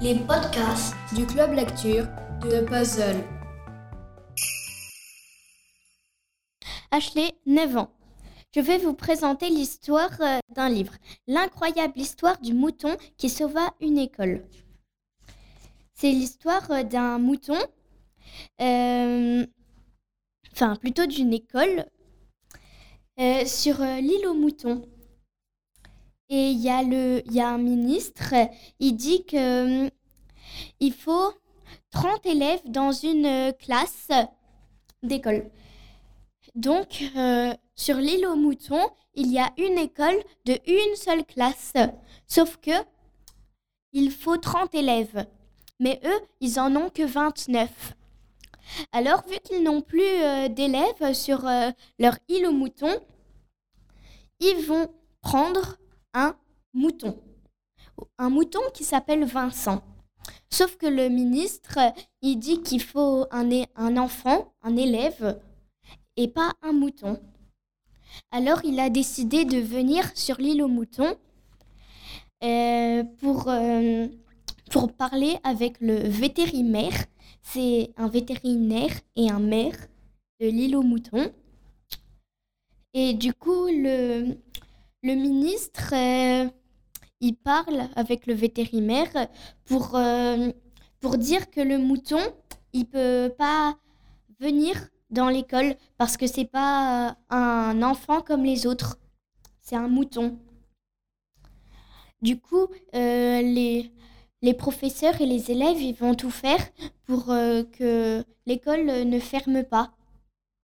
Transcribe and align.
les 0.00 0.14
podcasts 0.14 0.94
du 1.12 1.26
Club 1.26 1.54
Lecture 1.54 2.06
de 2.40 2.64
Puzzle. 2.64 3.16
Ashley, 6.92 7.32
9 7.46 7.76
ans. 7.76 7.90
Je 8.54 8.60
vais 8.60 8.78
vous 8.78 8.94
présenter 8.94 9.48
l'histoire 9.48 10.12
euh, 10.20 10.38
d'un 10.54 10.68
livre, 10.68 10.92
L'incroyable 11.26 11.98
histoire 11.98 12.40
du 12.40 12.54
mouton 12.54 12.96
qui 13.16 13.28
sauva 13.28 13.74
une 13.80 13.98
école. 13.98 14.44
C'est 15.94 16.12
l'histoire 16.12 16.70
euh, 16.70 16.84
d'un 16.84 17.18
mouton, 17.18 17.58
euh, 18.60 19.44
enfin 20.52 20.76
plutôt 20.76 21.06
d'une 21.06 21.32
école, 21.32 21.86
sur 23.46 23.80
l'île 23.80 24.28
aux 24.28 24.34
moutons. 24.34 24.88
Et 26.30 26.50
il 26.50 26.58
y, 26.60 26.68
a 26.68 26.78
a 26.78 27.48
un 27.48 27.58
ministre, 27.58 28.34
il 28.80 28.92
dit 28.94 29.24
qu'il 29.24 29.90
il 30.80 30.92
faut 30.92 31.32
30 31.90 32.26
élèves 32.26 32.60
dans 32.66 32.92
une 32.92 33.52
classe 33.58 34.08
d'école. 35.02 35.50
Donc, 36.54 37.02
euh, 37.16 37.54
sur 37.74 37.96
l'île 37.96 38.26
aux 38.26 38.36
moutons, 38.36 38.90
il 39.14 39.32
y 39.32 39.38
a 39.38 39.50
une 39.56 39.78
école 39.78 40.22
de 40.44 40.58
une 40.66 40.96
seule 40.96 41.24
classe. 41.24 41.72
Sauf 42.26 42.56
que 42.58 42.72
il 43.92 44.10
faut 44.10 44.36
30 44.36 44.74
élèves. 44.74 45.26
Mais 45.80 46.00
eux, 46.04 46.20
ils 46.40 46.58
en 46.58 46.74
ont 46.76 46.90
que 46.90 47.04
29. 47.04 47.94
Alors, 48.92 49.22
vu 49.26 49.38
qu'ils 49.44 49.62
n'ont 49.62 49.80
plus 49.80 50.02
euh, 50.02 50.48
d'élèves 50.48 51.14
sur 51.14 51.46
euh, 51.46 51.70
leur 51.98 52.18
île 52.28 52.46
aux 52.46 52.52
moutons, 52.52 53.00
ils 54.40 54.64
vont 54.66 54.88
prendre 55.22 55.78
un 56.18 56.36
mouton. 56.74 57.16
Un 58.18 58.30
mouton 58.30 58.60
qui 58.74 58.84
s'appelle 58.84 59.24
Vincent. 59.24 59.82
Sauf 60.50 60.76
que 60.76 60.86
le 60.86 61.08
ministre, 61.08 61.78
il 62.22 62.38
dit 62.38 62.60
qu'il 62.62 62.82
faut 62.82 63.26
un, 63.30 63.96
enfant, 63.96 64.52
un 64.62 64.76
élève, 64.76 65.40
et 66.16 66.28
pas 66.28 66.52
un 66.62 66.72
mouton. 66.72 67.20
Alors 68.32 68.64
il 68.64 68.80
a 68.80 68.90
décidé 68.90 69.44
de 69.44 69.58
venir 69.58 70.04
sur 70.16 70.38
l'île 70.38 70.62
aux 70.62 70.68
moutons 70.68 71.14
euh, 72.42 73.04
pour, 73.20 73.48
euh, 73.48 74.08
pour 74.70 74.92
parler 74.92 75.36
avec 75.44 75.80
le 75.80 75.96
vétérinaire. 76.08 77.04
C'est 77.42 77.92
un 77.96 78.08
vétérinaire 78.08 78.94
et 79.14 79.30
un 79.30 79.40
maire 79.40 79.76
de 80.40 80.48
l'île 80.48 80.76
aux 80.76 80.82
moutons. 80.82 81.32
Et 82.94 83.12
du 83.12 83.34
coup, 83.34 83.66
le, 83.66 84.38
le 85.02 85.14
ministre, 85.14 85.92
euh, 85.94 86.48
il 87.20 87.34
parle 87.36 87.88
avec 87.96 88.26
le 88.26 88.34
vétérinaire 88.34 89.28
pour, 89.64 89.98
pour 91.00 91.18
dire 91.18 91.50
que 91.50 91.60
le 91.60 91.78
mouton, 91.78 92.20
il 92.72 92.86
peut 92.86 93.32
pas 93.36 93.76
venir 94.40 94.88
dans 95.10 95.28
l'école 95.28 95.74
parce 95.96 96.16
que 96.16 96.26
c'est 96.26 96.44
pas 96.44 97.10
euh, 97.10 97.12
un 97.30 97.82
enfant 97.82 98.20
comme 98.20 98.44
les 98.44 98.66
autres, 98.66 98.98
c'est 99.60 99.76
un 99.76 99.88
mouton. 99.88 100.38
Du 102.20 102.40
coup, 102.40 102.66
euh, 102.94 103.42
les, 103.42 103.92
professeurs 104.54 105.20
et 105.20 105.26
les 105.26 105.50
élèves 105.50 105.96
vont 105.98 106.14
tout 106.14 106.30
faire 106.30 106.60
pour 107.04 107.30
euh, 107.30 107.62
que 107.64 108.24
l'école 108.46 108.86
ne 108.86 109.20
ferme 109.20 109.62
pas. 109.64 109.92